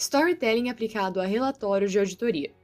[0.00, 2.54] Storytelling aplicado a relatórios de auditoria.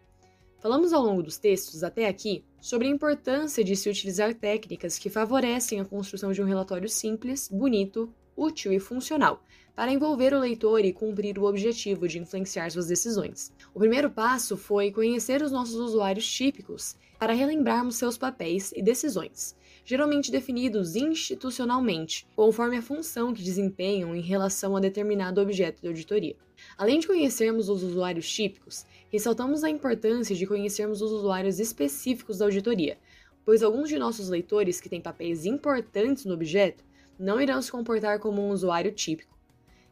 [0.59, 5.11] Falamos ao longo dos textos até aqui sobre a importância de se utilizar técnicas que
[5.11, 9.45] favorecem a construção de um relatório simples, bonito, útil e funcional,
[9.75, 13.53] para envolver o leitor e cumprir o objetivo de influenciar suas decisões.
[13.75, 19.55] O primeiro passo foi conhecer os nossos usuários típicos para relembrarmos seus papéis e decisões,
[19.87, 26.35] geralmente definidos institucionalmente, conforme a função que desempenham em relação a determinado objeto de auditoria.
[26.77, 32.47] Além de conhecermos os usuários típicos, ressaltamos a importância de conhecermos os usuários específicos da
[32.47, 32.99] auditoria,
[33.45, 36.85] pois alguns de nossos leitores que têm papéis importantes no objeto
[37.17, 39.39] não irão se comportar como um usuário típico.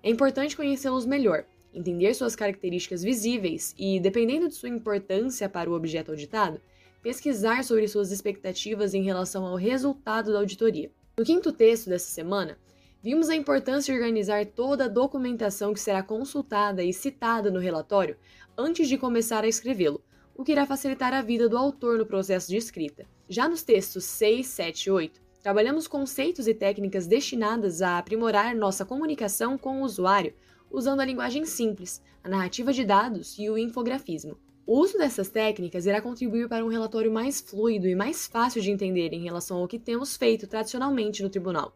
[0.02, 5.74] É importante conhecê-los melhor, entender suas características visíveis e, dependendo de sua importância para o
[5.74, 6.60] objeto auditado,
[7.04, 10.90] pesquisar sobre suas expectativas em relação ao resultado da auditoria.
[11.18, 12.58] No quinto texto dessa semana,
[13.02, 18.16] vimos a importância de organizar toda a documentação que será consultada e citada no relatório
[18.56, 20.02] antes de começar a escrevê-lo,
[20.34, 23.06] o que irá facilitar a vida do autor no processo de escrita.
[23.28, 28.82] Já nos textos 6, 7 e 8, Trabalhamos conceitos e técnicas destinadas a aprimorar nossa
[28.82, 30.32] comunicação com o usuário
[30.70, 34.38] usando a linguagem simples, a narrativa de dados e o infografismo.
[34.66, 38.70] O uso dessas técnicas irá contribuir para um relatório mais fluido e mais fácil de
[38.70, 41.74] entender em relação ao que temos feito tradicionalmente no tribunal,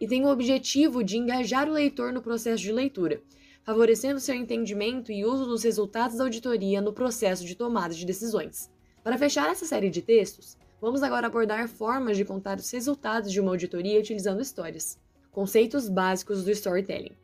[0.00, 3.20] e tem o objetivo de engajar o leitor no processo de leitura,
[3.62, 8.70] favorecendo seu entendimento e uso dos resultados da auditoria no processo de tomada de decisões.
[9.04, 13.38] Para fechar essa série de textos, Vamos agora abordar formas de contar os resultados de
[13.38, 14.98] uma auditoria utilizando histórias.
[15.30, 17.14] Conceitos básicos do storytelling.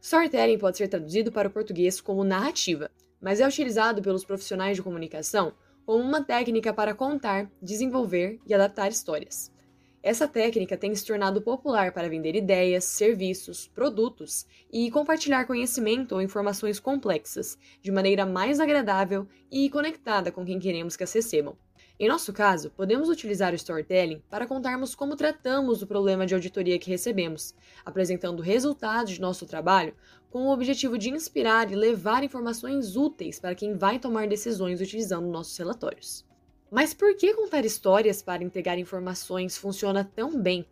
[0.00, 2.88] Storytelling pode ser traduzido para o português como narrativa,
[3.20, 5.52] mas é utilizado pelos profissionais de comunicação
[5.84, 9.50] como uma técnica para contar, desenvolver e adaptar histórias.
[10.02, 16.22] Essa técnica tem se tornado popular para vender ideias, serviços, produtos e compartilhar conhecimento ou
[16.22, 21.56] informações complexas de maneira mais agradável e conectada com quem queremos que as recebam.
[22.00, 26.78] Em nosso caso, podemos utilizar o storytelling para contarmos como tratamos o problema de auditoria
[26.78, 27.52] que recebemos,
[27.84, 29.96] apresentando resultados de nosso trabalho
[30.30, 35.28] com o objetivo de inspirar e levar informações úteis para quem vai tomar decisões utilizando
[35.28, 36.24] nossos relatórios.
[36.70, 40.66] Mas por que contar histórias para entregar informações funciona tão bem?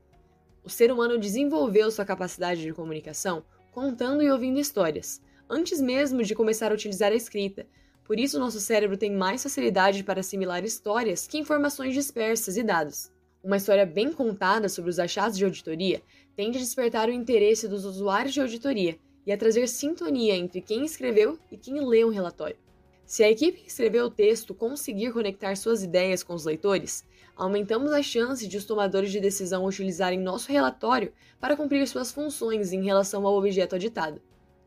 [0.63, 6.35] O ser humano desenvolveu sua capacidade de comunicação contando e ouvindo histórias, antes mesmo de
[6.35, 7.67] começar a utilizar a escrita,
[8.07, 13.11] por isso, nosso cérebro tem mais facilidade para assimilar histórias que informações dispersas e dados.
[13.43, 16.01] Uma história bem contada sobre os achados de auditoria
[16.37, 20.85] tende a despertar o interesse dos usuários de auditoria e a trazer sintonia entre quem
[20.85, 22.57] escreveu e quem lê um relatório.
[23.05, 27.05] Se a equipe que escreveu o texto conseguir conectar suas ideias com os leitores,
[27.37, 32.73] aumentamos a chance de os tomadores de decisão utilizarem nosso relatório para cumprir suas funções
[32.73, 34.21] em relação ao objeto auditado.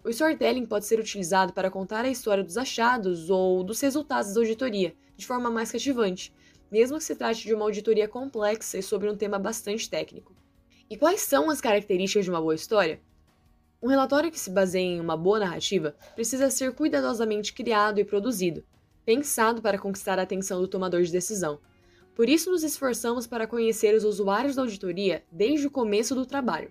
[0.03, 4.39] O storytelling pode ser utilizado para contar a história dos achados ou dos resultados da
[4.39, 6.33] auditoria de forma mais cativante,
[6.71, 10.33] mesmo que se trate de uma auditoria complexa e sobre um tema bastante técnico.
[10.89, 13.01] E quais são as características de uma boa história?
[13.81, 18.61] Um relatório que se baseia em uma boa narrativa precisa ser cuidadosamente criado e produzido,
[19.05, 21.59] pensado para conquistar a atenção do tomador de decisão.
[22.13, 26.69] Por isso, nos esforçamos para conhecer os usuários da auditoria desde o começo do trabalho.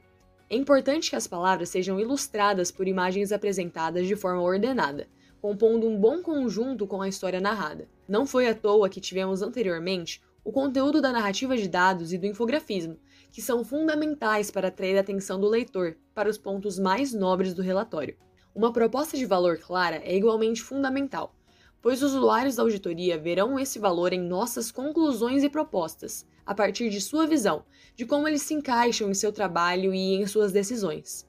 [0.50, 5.08] É importante que as palavras sejam ilustradas por imagens apresentadas de forma ordenada,
[5.40, 7.88] compondo um bom conjunto com a história narrada.
[8.06, 12.26] Não foi à toa que tivemos anteriormente o conteúdo da narrativa de dados e do
[12.26, 12.98] infografismo,
[13.30, 17.62] que são fundamentais para atrair a atenção do leitor para os pontos mais nobres do
[17.62, 18.16] relatório.
[18.54, 21.34] Uma proposta de valor clara é igualmente fundamental,
[21.80, 26.90] pois os usuários da auditoria verão esse valor em nossas conclusões e propostas, a partir
[26.90, 31.26] de sua visão, de como eles se encaixam em seu trabalho e em suas decisões.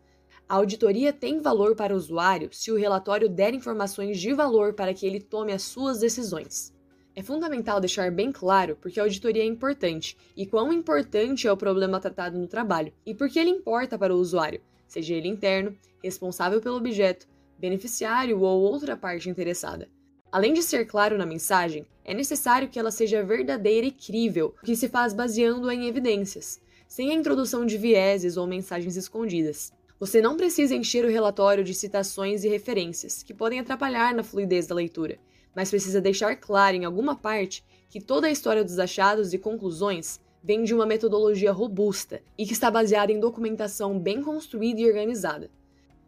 [0.48, 4.94] A auditoria tem valor para o usuário se o relatório der informações de valor para
[4.94, 6.74] que ele tome as suas decisões.
[7.20, 11.58] É fundamental deixar bem claro porque a auditoria é importante e quão importante é o
[11.58, 15.76] problema tratado no trabalho e por que ele importa para o usuário, seja ele interno,
[16.02, 17.28] responsável pelo objeto,
[17.58, 19.90] beneficiário ou outra parte interessada.
[20.32, 24.66] Além de ser claro na mensagem, é necessário que ela seja verdadeira e crível, o
[24.66, 29.74] que se faz baseando-a em evidências, sem a introdução de vieses ou mensagens escondidas.
[30.00, 34.68] Você não precisa encher o relatório de citações e referências, que podem atrapalhar na fluidez
[34.68, 35.20] da leitura,
[35.56, 40.20] mas precisa deixar claro em alguma parte que toda a história dos achados e conclusões
[40.44, 45.50] vem de uma metodologia robusta e que está baseada em documentação bem construída e organizada.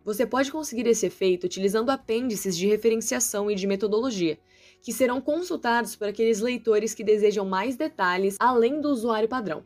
[0.03, 4.39] Você pode conseguir esse efeito utilizando apêndices de referenciação e de metodologia,
[4.81, 9.63] que serão consultados por aqueles leitores que desejam mais detalhes além do usuário padrão.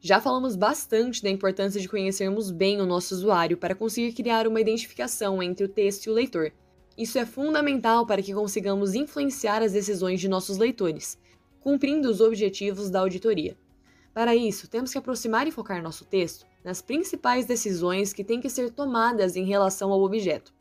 [0.00, 4.60] Já falamos bastante da importância de conhecermos bem o nosso usuário para conseguir criar uma
[4.60, 6.52] identificação entre o texto e o leitor.
[6.98, 11.16] Isso é fundamental para que consigamos influenciar as decisões de nossos leitores,
[11.60, 13.56] cumprindo os objetivos da auditoria.
[14.12, 18.50] Para isso, temos que aproximar e focar nosso texto nas principais decisões que têm que
[18.50, 20.52] ser tomadas em relação ao objeto,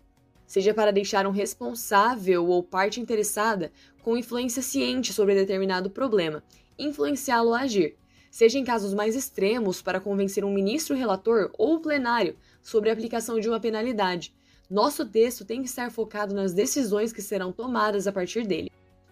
[0.46, 3.72] seja para deixar um responsável ou parte interessada
[4.04, 6.44] com influência ciente sobre determinado problema,
[6.78, 7.96] influenciá-lo a agir,
[8.30, 13.40] seja em casos mais extremos para convencer um ministro relator ou plenário sobre a aplicação
[13.40, 14.36] de uma penalidade.
[14.70, 18.70] Nosso texto tem que estar focado nas decisões que serão tomadas a partir dele.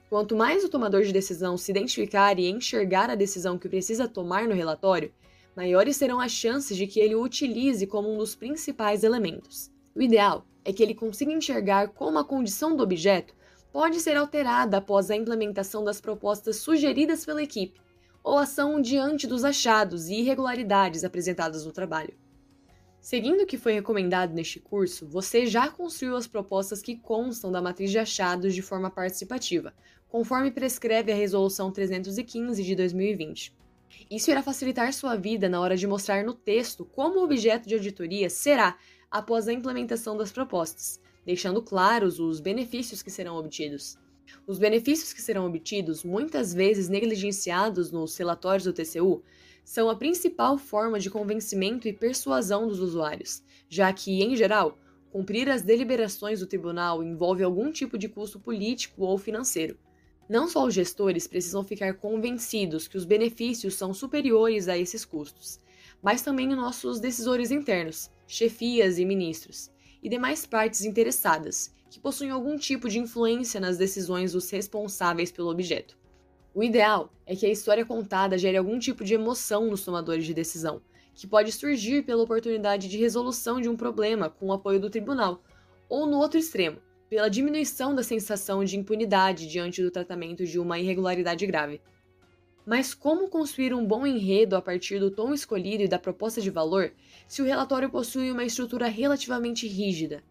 [0.09, 4.49] Quanto mais o tomador de decisão se identificar e enxergar a decisão que precisa tomar
[4.49, 5.13] no relatório,
[5.55, 9.71] maiores serão as chances de que ele o utilize como um dos principais elementos.
[9.95, 13.33] O ideal é que ele consiga enxergar como a condição do objeto
[13.71, 17.79] pode ser alterada após a implementação das propostas sugeridas pela equipe
[18.21, 22.13] ou ação diante dos achados e irregularidades apresentadas no trabalho.
[23.05, 27.61] Seguindo o que foi recomendado neste curso, você já construiu as propostas que constam da
[27.61, 29.75] matriz de achados de forma participativa,
[30.09, 33.55] conforme prescreve a Resolução 315 de 2020.
[34.09, 37.75] Isso irá facilitar sua vida na hora de mostrar no texto como o objeto de
[37.75, 38.75] auditoria será
[39.11, 43.99] após a implementação das propostas, deixando claros os benefícios que serão obtidos.
[44.47, 49.23] Os benefícios que serão obtidos, muitas vezes negligenciados nos relatórios do TCU,
[49.65, 54.77] são a principal forma de convencimento e persuasão dos usuários, já que, em geral,
[55.11, 59.77] cumprir as deliberações do tribunal envolve algum tipo de custo político ou financeiro.
[60.29, 65.59] Não só os gestores precisam ficar convencidos que os benefícios são superiores a esses custos,
[66.01, 69.71] mas também nossos decisores internos, chefias e ministros,
[70.01, 75.49] e demais partes interessadas, que possuem algum tipo de influência nas decisões dos responsáveis pelo
[75.49, 75.97] objeto.
[76.55, 80.33] O ideal é que a história contada gere algum tipo de emoção nos tomadores de
[80.33, 80.81] decisão,
[81.13, 85.43] que pode surgir pela oportunidade de resolução de um problema com o apoio do tribunal,
[85.89, 86.77] ou no outro extremo,
[87.09, 91.81] pela diminuição da sensação de impunidade diante do tratamento de uma irregularidade grave.
[92.65, 96.49] Mas como construir um bom enredo a partir do tom escolhido e da proposta de
[96.49, 96.93] valor
[97.27, 100.23] se o relatório possui uma estrutura relativamente rígida?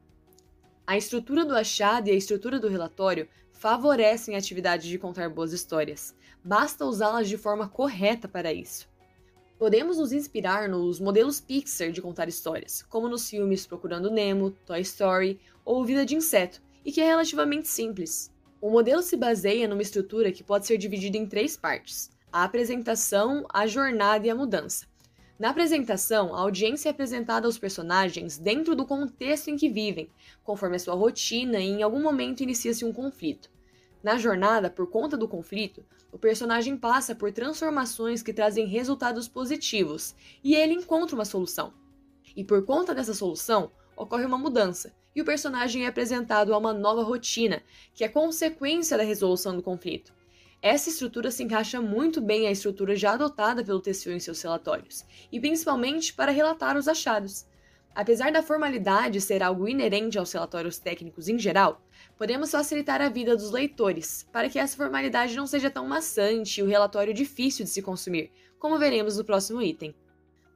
[0.87, 3.29] A estrutura do achado e a estrutura do relatório
[3.65, 6.15] favorecem a atividade de contar boas histórias.
[6.45, 8.87] Basta usá-las de forma correta para isso.
[9.59, 14.83] Podemos nos inspirar nos modelos Pixar de contar histórias, como nos filmes Procurando Nemo, Toy
[14.83, 18.31] Story ou Vida de Inseto, e que é relativamente simples.
[18.61, 23.47] O modelo se baseia numa estrutura que pode ser dividida em três partes: a apresentação,
[23.49, 24.87] a jornada e a mudança.
[25.39, 30.11] Na apresentação, a audiência é apresentada aos personagens dentro do contexto em que vivem,
[30.45, 33.54] conforme a sua rotina e em algum momento inicia-se um conflito.
[34.05, 40.15] Na jornada, por conta do conflito, o personagem passa por transformações que trazem resultados positivos
[40.45, 41.73] e ele encontra uma solução.
[42.37, 46.75] E por conta dessa solução, ocorre uma mudança e o personagem é apresentado a uma
[46.75, 47.63] nova rotina,
[47.95, 50.13] que é consequência da resolução do conflito.
[50.61, 55.03] Essa estrutura se encaixa muito bem à estrutura já adotada pelo TCU em seus relatórios,
[55.33, 57.47] e principalmente para relatar os achados.
[57.95, 61.81] Apesar da formalidade ser algo inerente aos relatórios técnicos em geral,
[62.19, 66.63] podemos facilitar a vida dos leitores, para que essa formalidade não seja tão maçante e
[66.63, 69.95] o relatório difícil de se consumir, como veremos no próximo item.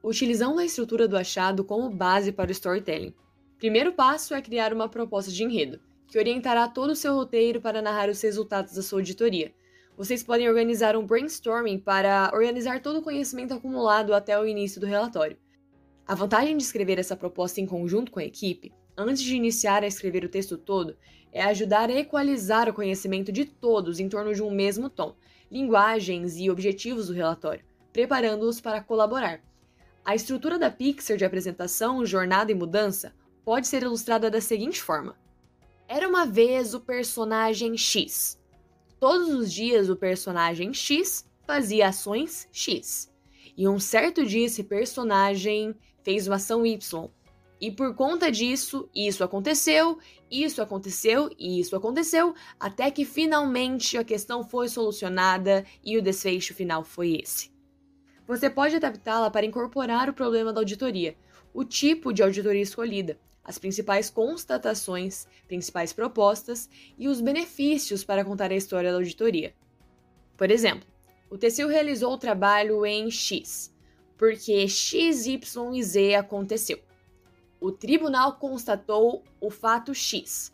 [0.03, 3.13] Utilizando a estrutura do achado como base para o storytelling.
[3.57, 7.81] Primeiro passo é criar uma proposta de enredo, que orientará todo o seu roteiro para
[7.81, 9.53] narrar os resultados da sua auditoria,
[9.99, 14.87] vocês podem organizar um brainstorming para organizar todo o conhecimento acumulado até o início do
[14.87, 15.35] relatório.
[16.09, 19.87] A vantagem de escrever essa proposta em conjunto com a equipe, antes de iniciar a
[19.87, 20.97] escrever o texto todo,
[21.31, 25.15] é ajudar a equalizar o conhecimento de todos em torno de um mesmo tom,
[25.51, 27.63] linguagens e objetivos do relatório,
[27.93, 29.39] preparando-os para colaborar.
[30.03, 33.13] A estrutura da Pixar de apresentação, jornada e mudança
[33.45, 35.15] pode ser ilustrada da seguinte forma:
[35.87, 38.39] Era uma vez o personagem X,
[38.99, 43.13] Todos os dias o personagem X fazia ações X.
[43.55, 45.75] E um certo dia esse personagem
[46.09, 47.07] fez uma ação Y.
[47.61, 49.99] E por conta disso, isso aconteceu,
[50.31, 56.55] isso aconteceu e isso aconteceu, até que finalmente a questão foi solucionada e o desfecho
[56.55, 57.51] final foi esse.
[58.25, 61.15] Você pode adaptá-la para incorporar o problema da auditoria,
[61.53, 68.51] o tipo de auditoria escolhida, as principais constatações, principais propostas e os benefícios para contar
[68.51, 69.53] a história da auditoria.
[70.35, 70.89] Por exemplo,
[71.29, 73.71] o TCU realizou o trabalho em X,
[74.19, 76.77] porque X, Y e Z aconteceu.
[77.57, 80.51] O tribunal constatou o fato X.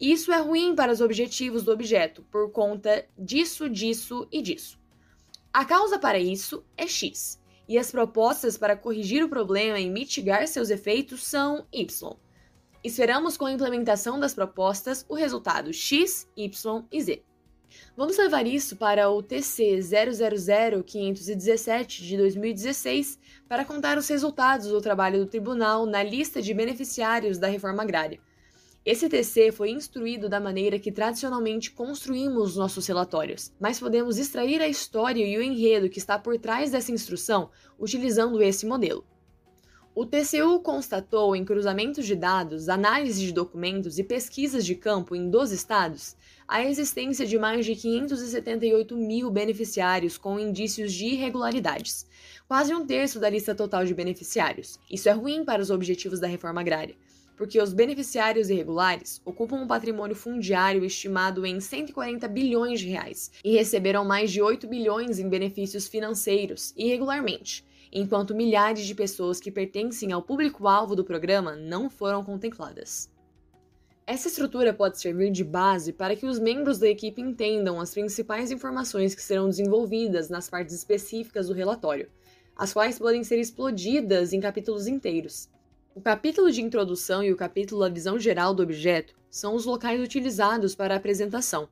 [0.00, 4.80] Isso é ruim para os objetivos do objeto, por conta disso, disso e disso.
[5.52, 7.38] A causa para isso é X,
[7.68, 12.16] e as propostas para corrigir o problema e mitigar seus efeitos são Y.
[12.82, 17.22] Esperamos com a implementação das propostas o resultado X, Y e Z.
[17.96, 25.20] Vamos levar isso para o TC 000517 de 2016 para contar os resultados do trabalho
[25.20, 28.20] do tribunal na lista de beneficiários da reforma agrária.
[28.84, 34.66] Esse TC foi instruído da maneira que tradicionalmente construímos nossos relatórios, mas podemos extrair a
[34.66, 37.48] história e o enredo que está por trás dessa instrução
[37.78, 39.04] utilizando esse modelo.
[39.94, 45.28] O TCU constatou em cruzamentos de dados, análise de documentos e pesquisas de campo em
[45.28, 46.16] 12 estados
[46.48, 52.06] a existência de mais de 578 mil beneficiários com indícios de irregularidades,
[52.48, 54.80] quase um terço da lista total de beneficiários.
[54.90, 56.96] Isso é ruim para os objetivos da reforma agrária,
[57.36, 63.52] porque os beneficiários irregulares ocupam um patrimônio fundiário estimado em 140 bilhões de reais e
[63.52, 70.12] receberam mais de 8 bilhões em benefícios financeiros irregularmente enquanto milhares de pessoas que pertencem
[70.12, 73.10] ao público-alvo do programa não foram contempladas.
[74.06, 78.50] Essa estrutura pode servir de base para que os membros da equipe entendam as principais
[78.50, 82.10] informações que serão desenvolvidas nas partes específicas do relatório,
[82.56, 85.48] as quais podem ser explodidas em capítulos inteiros.
[85.94, 90.00] O capítulo de introdução e o capítulo da visão geral do objeto são os locais
[90.00, 91.68] utilizados para a apresentação.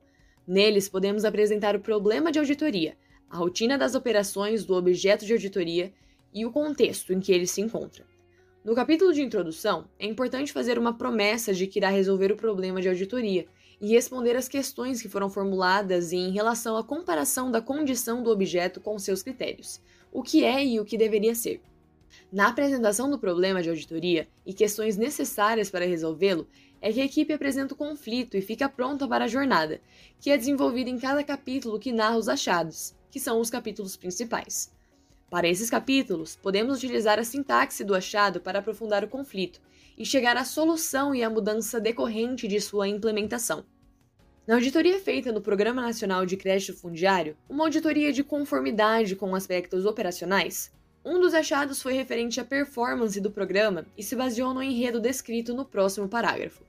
[0.47, 2.95] Neles podemos apresentar o problema de auditoria,
[3.29, 5.91] a rotina das operações do objeto de auditoria
[6.33, 8.05] e o contexto em que ele se encontra.
[8.63, 12.79] No capítulo de introdução, é importante fazer uma promessa de que irá resolver o problema
[12.79, 13.47] de auditoria
[13.81, 18.79] e responder às questões que foram formuladas em relação à comparação da condição do objeto
[18.79, 21.59] com seus critérios, o que é e o que deveria ser.
[22.31, 26.47] Na apresentação do problema de auditoria e questões necessárias para resolvê-lo,
[26.79, 29.81] é que a equipe apresenta o conflito e fica pronta para a jornada,
[30.19, 34.71] que é desenvolvida em cada capítulo que narra os achados, que são os capítulos principais.
[35.31, 39.61] Para esses capítulos, podemos utilizar a sintaxe do achado para aprofundar o conflito
[39.97, 43.63] e chegar à solução e à mudança decorrente de sua implementação.
[44.45, 49.85] Na auditoria feita no Programa Nacional de Crédito Fundiário, uma auditoria de conformidade com aspectos
[49.85, 50.69] operacionais,
[51.03, 55.53] um dos achados foi referente à performance do programa e se baseou no enredo descrito
[55.53, 56.65] no próximo parágrafo.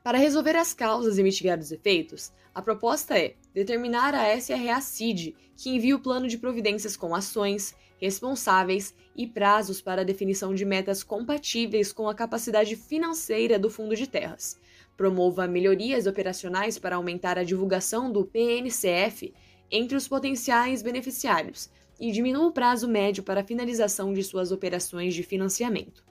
[0.00, 5.70] Para resolver as causas e mitigar os efeitos, a proposta é determinar a SRA-CID, que
[5.70, 11.02] envia o plano de providências com ações, responsáveis e prazos para a definição de metas
[11.02, 14.60] compatíveis com a capacidade financeira do Fundo de Terras.
[14.96, 19.32] Promova melhorias operacionais para aumentar a divulgação do PNCF
[19.70, 25.14] entre os potenciais beneficiários e diminua o prazo médio para a finalização de suas operações
[25.14, 26.04] de financiamento.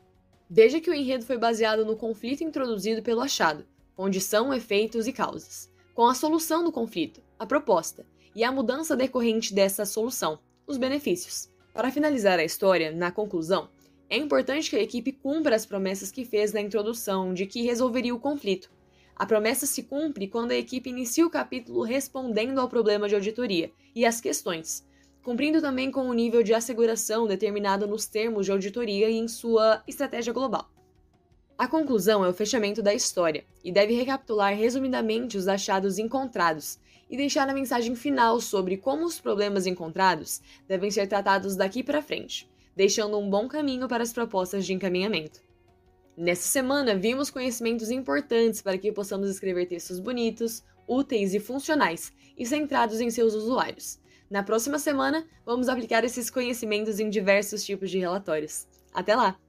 [0.50, 5.72] Veja que o enredo foi baseado no conflito introduzido pelo achado, condição, efeitos e causas,
[5.94, 11.50] com a solução do conflito, a proposta, e a mudança decorrente dessa solução, os benefícios.
[11.74, 13.70] Para finalizar a história, na conclusão,
[14.10, 18.14] é importante que a equipe cumpra as promessas que fez na introdução de que resolveria
[18.14, 18.72] o conflito.
[19.16, 23.72] A promessa se cumpre quando a equipe inicia o capítulo respondendo ao problema de auditoria
[23.96, 24.86] e às questões,
[25.24, 29.84] cumprindo também com o nível de asseguração determinado nos termos de auditoria e em sua
[29.88, 30.70] estratégia global.
[31.58, 37.18] A conclusão é o fechamento da história e deve recapitular resumidamente os achados encontrados e
[37.18, 42.50] deixar a mensagem final sobre como os problemas encontrados devem ser tratados daqui para frente,
[42.76, 45.42] deixando um bom caminho para as propostas de encaminhamento.
[46.16, 52.46] Nessa semana, vimos conhecimentos importantes para que possamos escrever textos bonitos, úteis e funcionais e
[52.46, 54.00] centrados em seus usuários.
[54.30, 58.68] Na próxima semana, vamos aplicar esses conhecimentos em diversos tipos de relatórios.
[58.94, 59.43] Até lá!